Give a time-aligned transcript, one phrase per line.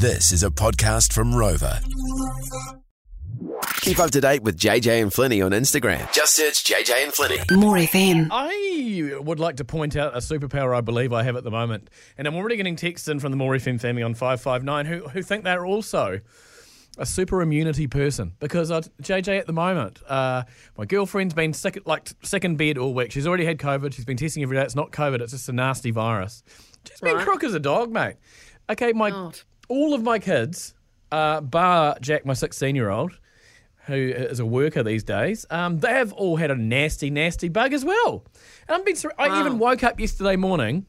[0.00, 1.78] This is a podcast from Rover.
[3.82, 6.10] Keep up to date with JJ and Flinny on Instagram.
[6.10, 7.60] Just search JJ and Flinny.
[7.60, 8.28] More FM.
[8.30, 11.90] I would like to point out a superpower I believe I have at the moment,
[12.16, 14.86] and I'm already getting texts in from the More FM family on five five nine
[14.86, 16.20] who who think they're also
[16.96, 20.44] a super immunity person because I, JJ at the moment, uh,
[20.78, 23.12] my girlfriend's been sick like sick in bed all week.
[23.12, 23.92] She's already had COVID.
[23.92, 24.62] She's been testing every day.
[24.62, 25.20] It's not COVID.
[25.20, 26.42] It's just a nasty virus.
[26.88, 28.16] She's been crook as a dog, mate.
[28.70, 29.38] Okay, my God.
[29.70, 30.74] All of my kids,
[31.12, 33.18] uh, bar Jack, my 16 year old,
[33.86, 37.72] who is a worker these days, um, they have all had a nasty, nasty bug
[37.72, 38.24] as well.
[38.68, 40.86] And I've been, sur- I even woke up yesterday morning,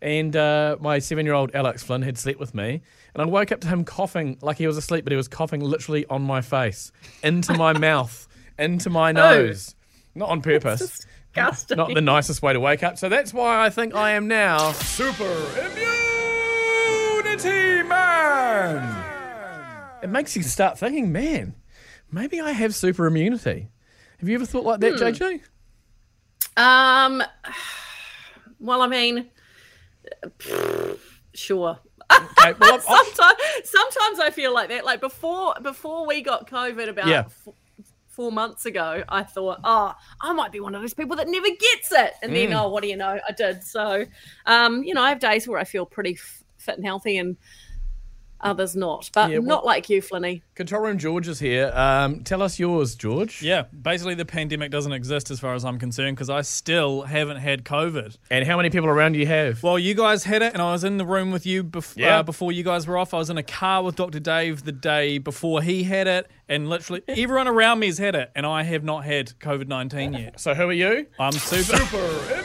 [0.00, 2.82] and uh, my seven-year-old Alex Flynn had slept with me,
[3.14, 5.60] and I woke up to him coughing like he was asleep, but he was coughing
[5.60, 6.90] literally on my face,
[7.22, 8.26] into my mouth,
[8.58, 9.74] into my nose,
[10.14, 10.80] not on purpose.
[11.34, 11.76] disgusting.
[11.76, 12.98] Not the nicest way to wake up.
[12.98, 15.24] So that's why I think I am now super
[17.42, 19.04] immunity man.
[20.02, 21.54] It makes you start thinking, man,
[22.10, 23.68] maybe I have super immunity.
[24.18, 25.40] Have you ever thought like that, JJ?
[26.56, 27.22] Um,
[28.60, 29.30] well, I mean,
[31.34, 31.78] sure.
[32.12, 34.84] Okay, well, I'm- I'm- sometimes, sometimes I feel like that.
[34.84, 37.20] Like before, before we got COVID about Yeah.
[37.26, 37.48] f-
[38.08, 41.48] four months ago, I thought, oh, I might be one of those people that never
[41.48, 42.12] gets it.
[42.22, 42.34] And Mm.
[42.34, 43.18] then, oh, what do you know?
[43.26, 43.62] I did.
[43.64, 44.04] So,
[44.46, 47.36] um, you know, I have days where I feel pretty f- fit and healthy, and
[48.44, 49.08] others not.
[49.14, 50.42] But Yeah, well- not like you, Flinny.
[50.56, 51.70] Control Room George is here.
[51.74, 53.40] Um, tell us yours, George.
[53.40, 57.36] Yeah, basically the pandemic doesn't exist as far as I'm concerned because I still haven't
[57.36, 58.16] had COVID.
[58.30, 59.62] And how many people around you have?
[59.62, 62.18] Well, you guys had it, and I was in the room with you bef- Yeah.
[62.18, 63.14] uh, before you guys were off.
[63.14, 64.18] I was in a car with Dr.
[64.18, 68.32] Dave the day before he had it, and literally everyone around me has had it,
[68.34, 70.40] and I have not had COVID 19 yet.
[70.40, 71.06] so who are you?
[71.20, 71.76] I'm super.
[71.76, 72.41] Immunity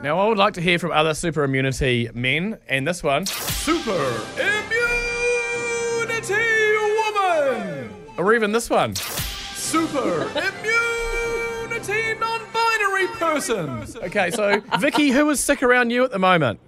[0.00, 3.92] Now, I would like to hear from other super immunity men, and this one, super
[4.36, 6.34] immunity
[6.96, 13.84] woman, or even this one, super immunity non-binary person.
[14.04, 16.60] Okay, so Vicky, who is sick around you at the moment?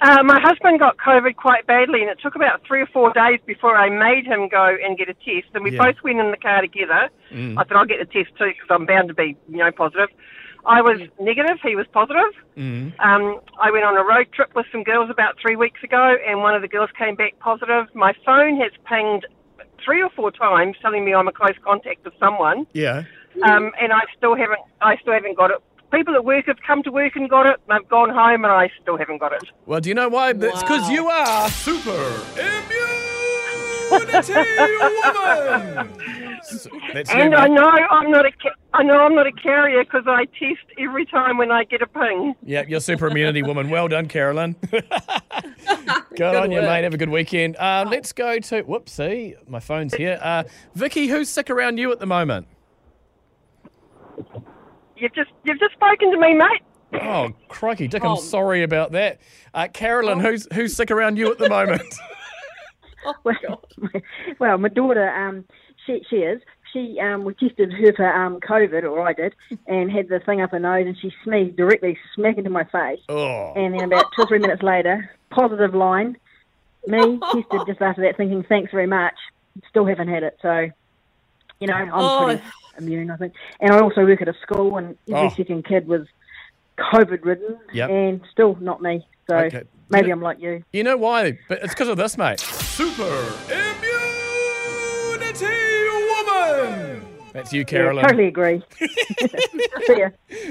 [0.00, 3.38] Uh, my husband got COVID quite badly, and it took about three or four days
[3.46, 5.48] before I made him go and get a test.
[5.54, 5.84] And we Yeah.
[5.92, 7.10] both went in the car together.
[7.30, 10.08] I said, I'll get the test too because I'm bound to be, you know, positive.
[10.64, 11.58] I was negative.
[11.62, 12.32] He was positive.
[12.56, 16.40] Um, I went on a road trip with some girls about three weeks ago, and
[16.40, 17.86] one of the girls came back positive.
[17.94, 19.26] My phone has pinged
[19.84, 23.02] three or four times telling me I'm a close contact of someone, Yeah.
[23.42, 24.60] um, and I still haven't.
[24.80, 25.58] I still haven't got it.
[25.92, 27.56] People at work have come to work and got it.
[27.68, 29.42] and I've gone home, and I still haven't got it.
[29.66, 30.32] Well, do you know why?
[30.32, 30.90] That's because Wow.
[30.94, 33.01] you are super
[33.92, 35.88] immunity woman.
[36.44, 39.84] So- That's And I know I'm not a ca- I know I'm not a carrier
[39.84, 42.34] because I test every time when I get a ping.
[42.42, 43.70] Yeah, you're super immunity woman.
[43.70, 44.56] Well done, Carolyn.
[44.70, 46.66] Good, on you, work.
[46.68, 46.84] mate.
[46.84, 47.56] Have a good weekend.
[47.56, 48.62] Uh, let's go to.
[48.64, 50.18] Whoopsie, my phone's here.
[50.22, 52.46] Uh, Vicky, who's sick around you at the moment?
[54.96, 56.62] You've just you've just spoken to me, mate.
[57.02, 58.16] Oh, crikey, Dick, I'm Oh.
[58.16, 59.18] sorry about that.
[59.54, 61.82] Uh, Carolyn, who's who's sick around you at the moment?
[63.24, 64.02] Oh, God.
[64.38, 65.44] well, my daughter, um,
[65.86, 66.40] she she is.
[66.72, 69.34] She um, we tested her for um, COVID, or I did,
[69.66, 73.00] and had the thing up her nose, and she sneezed directly smack into my face.
[73.08, 76.16] oh, And then about two or three minutes later, positive line.
[76.86, 79.14] Me tested just after that, thinking thanks very much.
[79.68, 80.68] Still haven't had it, so
[81.60, 82.16] you know I'm Oh.
[82.24, 82.42] pretty
[82.78, 83.34] immune, I think.
[83.60, 85.34] And I also work at a school, and every Oh.
[85.36, 86.06] second kid was
[86.78, 87.90] COVID ridden, Yep.
[87.90, 89.06] and still not me.
[89.28, 89.62] So Okay.
[89.92, 90.64] Maybe I'm like you.
[90.72, 91.38] you know why?
[91.48, 92.40] But it's because of this, mate.
[92.40, 93.04] Super
[93.44, 95.46] immunity
[96.08, 97.06] woman.
[97.32, 98.04] That's you, Yeah, Carolyn.
[98.04, 98.62] totally agree.
[99.86, 100.04] See.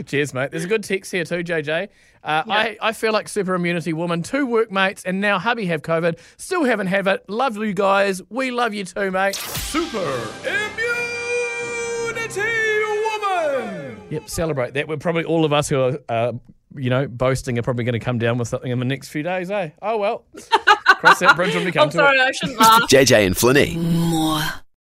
[0.06, 0.52] Cheers, mate.
[0.52, 1.90] There's a good text here too, JJ.
[2.24, 4.22] Uh, I, I feel like super immunity woman.
[4.24, 6.20] Two workmates and now hubby have COVID.
[6.38, 7.28] Still haven't have it.
[7.30, 8.22] Love you guys.
[8.30, 9.36] We love you too, mate.
[9.36, 12.42] Super immunity
[13.06, 14.02] woman.
[14.10, 14.88] Yep, celebrate that.
[14.88, 16.34] We're probably all of us who are, uh,
[16.76, 19.24] you know, boasting are probably going to come down with something in the next few
[19.24, 19.72] days, eh?
[19.82, 20.26] Oh well.
[21.00, 22.22] Cross that bridge when we come I'm to sorry, it.
[22.22, 22.82] I shouldn't laugh.
[22.84, 23.76] JJ and Flinny.
[23.76, 24.42] More.